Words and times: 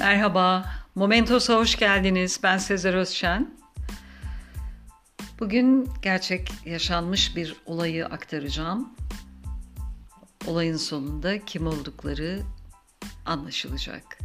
Merhaba, 0.00 0.64
Momentos'a 0.94 1.56
hoş 1.56 1.76
geldiniz. 1.76 2.40
Ben 2.42 2.58
Sezer 2.58 2.94
Özşen. 2.94 3.54
Bugün 5.40 5.88
gerçek 6.02 6.52
yaşanmış 6.64 7.36
bir 7.36 7.56
olayı 7.66 8.06
aktaracağım. 8.06 8.94
Olayın 10.46 10.76
sonunda 10.76 11.44
kim 11.44 11.66
oldukları 11.66 12.40
anlaşılacak. 13.26 14.18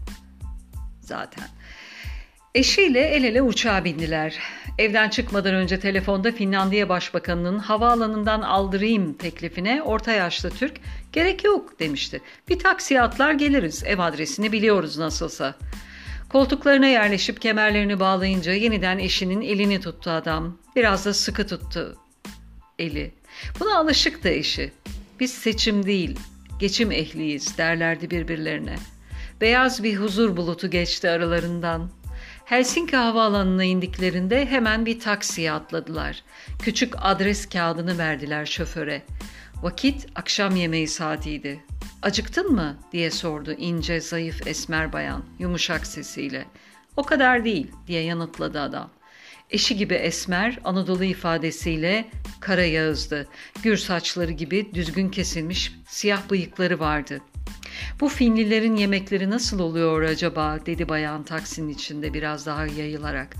Zaten. 1.00 1.48
Eşiyle 2.55 3.00
el 3.00 3.23
ele 3.23 3.42
uçağa 3.42 3.84
bindiler. 3.86 4.39
Evden 4.78 5.10
çıkmadan 5.10 5.54
önce 5.55 5.80
telefonda 5.80 6.32
Finlandiya 6.32 6.89
Başbakanı'nın 6.89 7.60
havaalanından 7.60 8.41
aldırayım 8.41 9.14
teklifine 9.14 9.82
orta 9.82 10.12
yaşlı 10.12 10.50
Türk 10.50 10.73
gerek 11.13 11.44
yok 11.44 11.80
demişti. 11.80 12.22
Bir 12.50 12.59
taksiye 12.59 13.02
atlar 13.02 13.31
geliriz 13.31 13.84
ev 13.84 14.00
adresini 14.00 14.52
biliyoruz 14.52 14.98
nasılsa. 14.98 15.55
Koltuklarına 16.30 16.88
yerleşip 16.88 17.41
kemerlerini 17.41 18.00
bağlayınca 18.00 18.53
yeniden 18.53 18.98
eşinin 18.98 19.41
elini 19.41 19.81
tuttu 19.81 20.09
adam. 20.09 20.58
Biraz 20.76 21.05
da 21.05 21.14
sıkı 21.14 21.48
tuttu 21.48 21.95
eli. 22.80 23.14
Buna 23.59 23.78
alışıktı 23.78 24.30
eşi. 24.30 24.72
Biz 25.20 25.34
seçim 25.34 25.86
değil, 25.86 26.20
geçim 26.59 26.92
ehliyiz 26.92 27.58
derlerdi 27.58 28.09
birbirlerine. 28.09 28.76
Beyaz 29.42 29.84
bir 29.84 29.95
huzur 29.95 30.38
bulutu 30.38 30.70
geçti 30.70 31.09
aralarından. 31.09 31.89
Helsinki 32.45 32.95
havaalanına 32.95 33.63
indiklerinde 33.63 34.45
hemen 34.45 34.86
bir 34.86 34.99
taksiye 34.99 35.52
atladılar. 35.52 36.23
Küçük 36.59 36.94
adres 36.98 37.49
kağıdını 37.49 37.98
verdiler 37.98 38.45
şoföre. 38.45 39.02
Vakit 39.62 40.08
akşam 40.16 40.55
yemeği 40.55 40.88
saatiydi. 40.88 41.59
Acıktın 42.02 42.52
mı 42.52 42.78
diye 42.92 43.11
sordu 43.11 43.52
ince, 43.52 44.02
zayıf, 44.02 44.47
esmer 44.47 44.94
bayan 44.94 45.23
yumuşak 45.39 45.88
sesiyle. 45.88 46.45
O 46.97 47.03
kadar 47.03 47.45
değil 47.45 47.72
diye 47.88 48.03
yanıtladı 48.03 48.61
adam. 48.61 48.89
Eşi 49.50 49.77
gibi 49.77 49.94
esmer, 49.94 50.59
Anadolu 50.64 51.03
ifadesiyle 51.03 52.05
kara 52.39 52.66
yağızdı. 52.66 53.27
Gür 53.64 53.77
saçları 53.77 54.31
gibi 54.31 54.72
düzgün 54.73 55.09
kesilmiş 55.09 55.72
siyah 55.88 56.30
bıyıkları 56.30 56.80
vardı.'' 56.80 57.34
Bu 58.00 58.09
Finlilerin 58.09 58.76
yemekleri 58.76 59.30
nasıl 59.30 59.59
oluyor 59.59 60.02
acaba 60.02 60.59
dedi 60.66 60.90
bayan 60.90 61.23
taksinin 61.23 61.70
içinde 61.70 62.14
biraz 62.14 62.45
daha 62.45 62.66
yayılarak. 62.66 63.36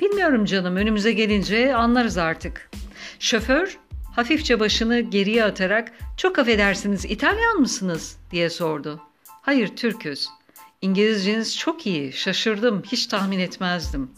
Bilmiyorum 0.00 0.44
canım 0.44 0.76
önümüze 0.76 1.12
gelince 1.12 1.74
anlarız 1.74 2.18
artık. 2.18 2.70
Şoför 3.18 3.78
hafifçe 4.16 4.60
başını 4.60 5.00
geriye 5.00 5.44
atarak 5.44 5.92
çok 6.16 6.38
affedersiniz 6.38 7.04
İtalyan 7.04 7.60
mısınız 7.60 8.16
diye 8.30 8.50
sordu. 8.50 9.00
Hayır 9.42 9.76
Türküz. 9.76 10.28
İngilizceniz 10.82 11.58
çok 11.58 11.86
iyi, 11.86 12.12
şaşırdım, 12.12 12.82
hiç 12.82 13.06
tahmin 13.06 13.38
etmezdim. 13.38 14.10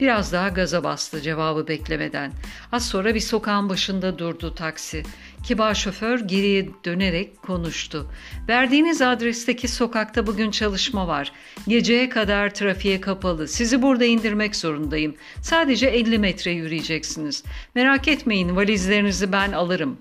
Biraz 0.00 0.32
daha 0.32 0.48
gaza 0.48 0.84
bastı 0.84 1.20
cevabı 1.20 1.68
beklemeden. 1.68 2.32
Az 2.72 2.88
sonra 2.88 3.14
bir 3.14 3.20
sokağın 3.20 3.68
başında 3.68 4.18
durdu 4.18 4.54
taksi. 4.54 5.02
Kibar 5.44 5.74
şoför 5.74 6.20
geriye 6.20 6.68
dönerek 6.84 7.42
konuştu. 7.42 8.10
Verdiğiniz 8.48 9.02
adresteki 9.02 9.68
sokakta 9.68 10.26
bugün 10.26 10.50
çalışma 10.50 11.08
var. 11.08 11.32
Geceye 11.68 12.08
kadar 12.08 12.54
trafiğe 12.54 13.00
kapalı. 13.00 13.48
Sizi 13.48 13.82
burada 13.82 14.04
indirmek 14.04 14.56
zorundayım. 14.56 15.14
Sadece 15.42 15.86
50 15.86 16.18
metre 16.18 16.50
yürüyeceksiniz. 16.50 17.44
Merak 17.74 18.08
etmeyin 18.08 18.56
valizlerinizi 18.56 19.32
ben 19.32 19.52
alırım. 19.52 19.98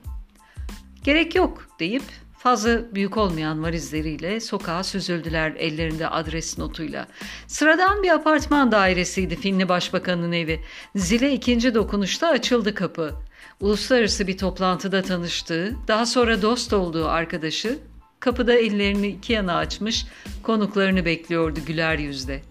Gerek 1.03 1.35
yok 1.35 1.67
deyip 1.79 2.03
Fazla 2.43 2.95
büyük 2.95 3.17
olmayan 3.17 3.63
valizleriyle 3.63 4.39
sokağa 4.39 4.83
süzüldüler 4.83 5.53
ellerinde 5.57 6.07
adres 6.07 6.57
notuyla. 6.57 7.07
Sıradan 7.47 8.03
bir 8.03 8.09
apartman 8.09 8.71
dairesiydi 8.71 9.35
Finli 9.35 9.69
Başbakanın 9.69 10.31
evi. 10.31 10.59
Zile 10.95 11.33
ikinci 11.33 11.75
dokunuşta 11.75 12.27
açıldı 12.27 12.75
kapı. 12.75 13.13
Uluslararası 13.59 14.27
bir 14.27 14.37
toplantıda 14.37 15.01
tanıştığı, 15.01 15.75
daha 15.87 16.05
sonra 16.05 16.41
dost 16.41 16.73
olduğu 16.73 17.07
arkadaşı 17.07 17.79
kapıda 18.19 18.53
ellerini 18.53 19.07
iki 19.07 19.33
yana 19.33 19.55
açmış 19.55 20.05
konuklarını 20.43 21.05
bekliyordu 21.05 21.59
güler 21.67 21.99
yüzle. 21.99 22.41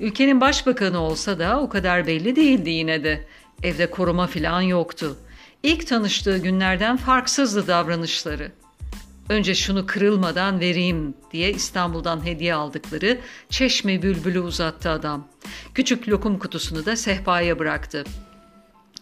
Ülkenin 0.00 0.40
başbakanı 0.40 1.00
olsa 1.00 1.38
da 1.38 1.60
o 1.60 1.68
kadar 1.68 2.06
belli 2.06 2.36
değildi 2.36 2.70
yine 2.70 3.04
de. 3.04 3.26
Evde 3.62 3.90
koruma 3.90 4.26
filan 4.26 4.60
yoktu. 4.60 5.16
İlk 5.62 5.86
tanıştığı 5.86 6.38
günlerden 6.38 6.96
farksızdı 6.96 7.66
davranışları. 7.66 8.52
Önce 9.28 9.54
şunu 9.54 9.86
kırılmadan 9.86 10.60
vereyim 10.60 11.14
diye 11.32 11.52
İstanbul'dan 11.52 12.26
hediye 12.26 12.54
aldıkları 12.54 13.18
çeşme 13.50 14.02
bülbülü 14.02 14.40
uzattı 14.40 14.90
adam. 14.90 15.28
Küçük 15.74 16.08
lokum 16.08 16.38
kutusunu 16.38 16.86
da 16.86 16.96
sehpaya 16.96 17.58
bıraktı. 17.58 18.04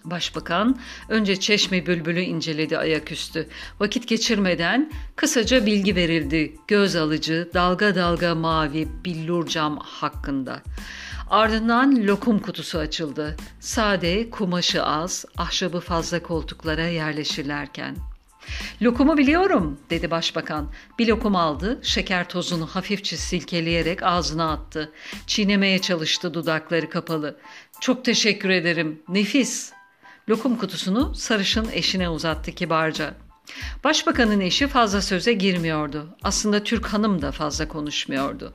Başbakan 0.04 0.78
önce 1.09 1.41
çeşme 1.41 1.87
bülbülü 1.87 2.20
inceledi 2.20 2.78
ayaküstü. 2.78 3.48
Vakit 3.81 4.09
geçirmeden 4.09 4.92
kısaca 5.16 5.66
bilgi 5.66 5.97
verildi 5.97 6.56
göz 6.69 6.97
alıcı 6.97 7.50
dalga 7.54 7.94
dalga 7.94 8.34
mavi 8.34 8.88
billur 9.04 9.47
cam 9.47 9.78
hakkında. 9.78 10.62
Ardından 11.31 12.06
lokum 12.06 12.38
kutusu 12.38 12.78
açıldı. 12.78 13.37
Sade, 13.60 14.31
kumaşı 14.31 14.84
az, 14.84 15.25
ahşabı 15.38 15.81
fazla 15.81 16.22
koltuklara 16.22 16.87
yerleşirlerken. 16.87 17.97
Lokumu 18.82 19.16
biliyorum 19.16 19.81
dedi 19.91 20.10
başbakan. 20.10 20.72
Bir 20.98 21.09
lokum 21.09 21.37
aldı, 21.37 21.81
şeker 21.82 22.28
tozunu 22.28 22.66
hafifçe 22.66 23.16
silkeleyerek 23.16 24.03
ağzına 24.03 24.53
attı. 24.53 24.93
Çiğnemeye 25.26 25.78
çalıştı 25.78 26.34
dudakları 26.34 26.91
kapalı. 26.91 27.37
Çok 27.81 28.04
teşekkür 28.04 28.48
ederim, 28.48 29.03
nefis. 29.09 29.74
Lokum 30.29 30.57
kutusunu 30.57 31.15
sarışın 31.15 31.69
eşine 31.73 32.09
uzattı 32.09 32.53
kibarca. 32.53 33.15
Başbakanın 33.85 34.41
eşi 34.41 34.67
fazla 34.67 35.03
söze 35.03 35.33
girmiyordu. 35.33 36.17
Aslında 36.23 36.65
Türk 36.65 36.87
hanım 36.87 37.23
da 37.23 37.33
fazla 37.33 37.69
konuşmuyordu. 37.69 38.55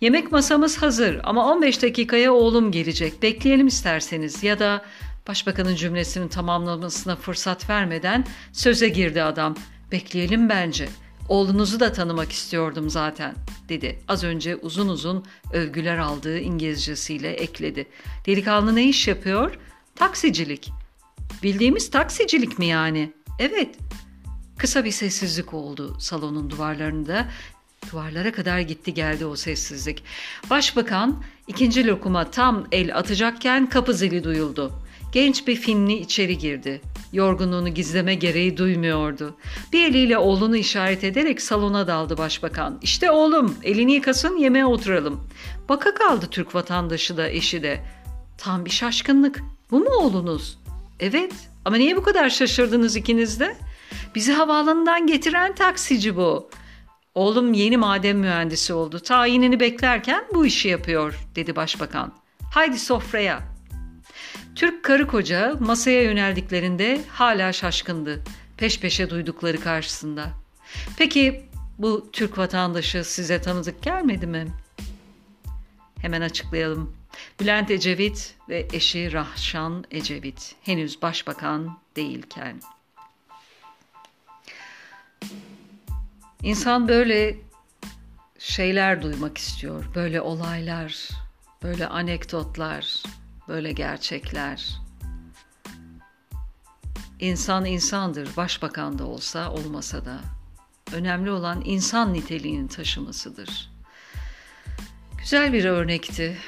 Yemek 0.00 0.32
masamız 0.32 0.82
hazır 0.82 1.20
ama 1.24 1.52
15 1.52 1.82
dakikaya 1.82 2.32
oğlum 2.32 2.72
gelecek. 2.72 3.22
Bekleyelim 3.22 3.66
isterseniz 3.66 4.42
ya 4.42 4.58
da 4.58 4.84
Başbakanın 5.28 5.74
cümlesini 5.74 6.28
tamamlamasına 6.28 7.16
fırsat 7.16 7.70
vermeden 7.70 8.24
söze 8.52 8.88
girdi 8.88 9.22
adam. 9.22 9.56
Bekleyelim 9.92 10.48
bence. 10.48 10.88
Oğlunuzu 11.28 11.80
da 11.80 11.92
tanımak 11.92 12.32
istiyordum 12.32 12.90
zaten 12.90 13.34
dedi. 13.68 13.98
Az 14.08 14.24
önce 14.24 14.56
uzun 14.56 14.88
uzun 14.88 15.24
övgüler 15.52 15.98
aldığı 15.98 16.38
İngilizcesiyle 16.38 17.30
ekledi. 17.32 17.86
Delikanlı 18.26 18.76
ne 18.76 18.84
iş 18.84 19.08
yapıyor? 19.08 19.58
Taksicilik. 19.94 20.72
Bildiğimiz 21.42 21.90
taksicilik 21.90 22.58
mi 22.58 22.66
yani? 22.66 23.12
Evet. 23.38 23.76
Kısa 24.58 24.84
bir 24.84 24.90
sessizlik 24.90 25.54
oldu 25.54 25.96
salonun 26.00 26.50
duvarlarında. 26.50 27.28
Duvarlara 27.92 28.32
kadar 28.32 28.60
gitti 28.60 28.94
geldi 28.94 29.26
o 29.26 29.36
sessizlik. 29.36 30.02
Başbakan 30.50 31.22
ikinci 31.48 31.86
lokuma 31.86 32.30
tam 32.30 32.66
el 32.72 32.96
atacakken 32.96 33.68
kapı 33.68 33.94
zili 33.94 34.24
duyuldu. 34.24 34.72
Genç 35.12 35.46
bir 35.46 35.56
Finli 35.56 35.96
içeri 35.96 36.38
girdi. 36.38 36.80
Yorgunluğunu 37.12 37.68
gizleme 37.68 38.14
gereği 38.14 38.56
duymuyordu. 38.56 39.36
Bir 39.72 39.90
eliyle 39.90 40.18
oğlunu 40.18 40.56
işaret 40.56 41.04
ederek 41.04 41.42
salona 41.42 41.86
daldı 41.86 42.18
başbakan. 42.18 42.78
İşte 42.82 43.10
oğlum 43.10 43.56
elini 43.62 43.92
yıkasın 43.92 44.36
yemeğe 44.36 44.66
oturalım. 44.66 45.28
Baka 45.68 45.94
kaldı 45.94 46.26
Türk 46.30 46.54
vatandaşı 46.54 47.16
da 47.16 47.28
eşi 47.28 47.62
de. 47.62 47.84
Tam 48.38 48.64
bir 48.64 48.70
şaşkınlık. 48.70 49.40
Bu 49.70 49.80
mu 49.80 49.90
oğlunuz? 49.90 50.59
Evet 51.00 51.32
ama 51.64 51.76
niye 51.76 51.96
bu 51.96 52.02
kadar 52.02 52.30
şaşırdınız 52.30 52.96
ikiniz 52.96 53.40
de? 53.40 53.56
Bizi 54.14 54.32
havaalanından 54.32 55.06
getiren 55.06 55.54
taksici 55.54 56.16
bu. 56.16 56.50
Oğlum 57.14 57.52
yeni 57.52 57.76
maden 57.76 58.16
mühendisi 58.16 58.72
oldu. 58.72 59.00
Tayinini 59.00 59.60
beklerken 59.60 60.24
bu 60.34 60.46
işi 60.46 60.68
yapıyor 60.68 61.26
dedi 61.36 61.56
başbakan. 61.56 62.12
Haydi 62.54 62.78
sofraya 62.78 63.40
Türk 64.54 64.82
karı 64.82 65.06
koca 65.06 65.54
masaya 65.60 66.02
yöneldiklerinde 66.02 67.00
hala 67.08 67.52
şaşkındı. 67.52 68.24
Peş 68.56 68.80
peşe 68.80 69.10
duydukları 69.10 69.60
karşısında. 69.60 70.30
Peki 70.98 71.44
bu 71.78 72.10
Türk 72.12 72.38
vatandaşı 72.38 73.04
size 73.04 73.42
tanıdık 73.42 73.82
gelmedi 73.82 74.26
mi? 74.26 74.46
Hemen 76.02 76.20
açıklayalım. 76.20 76.99
Bülent 77.40 77.70
Ecevit 77.70 78.34
ve 78.48 78.68
eşi 78.72 79.12
Rahşan 79.12 79.84
Ecevit 79.90 80.54
henüz 80.62 81.02
başbakan 81.02 81.78
değilken. 81.96 82.60
İnsan 86.42 86.88
böyle 86.88 87.36
şeyler 88.38 89.02
duymak 89.02 89.38
istiyor. 89.38 89.84
Böyle 89.94 90.20
olaylar, 90.20 91.08
böyle 91.62 91.86
anekdotlar, 91.86 93.02
böyle 93.48 93.72
gerçekler. 93.72 94.80
İnsan 97.20 97.64
insandır, 97.64 98.36
başbakan 98.36 98.98
da 98.98 99.06
olsa 99.06 99.52
olmasa 99.52 100.04
da. 100.04 100.20
Önemli 100.92 101.30
olan 101.30 101.62
insan 101.64 102.12
niteliğinin 102.12 102.68
taşımasıdır. 102.68 103.70
Güzel 105.18 105.52
bir 105.52 105.64
örnekti. 105.64 106.38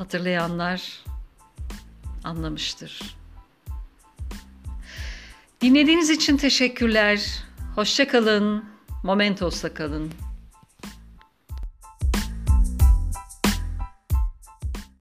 Hatırlayanlar 0.00 1.04
anlamıştır. 2.24 3.16
Dinlediğiniz 5.60 6.10
için 6.10 6.36
teşekkürler. 6.36 7.44
Hoşça 7.74 8.08
kalın. 8.08 8.64
Momentos'ta 9.04 9.74
kalın. 9.74 10.12